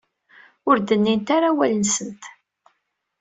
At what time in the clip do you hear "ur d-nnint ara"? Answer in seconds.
0.69-1.47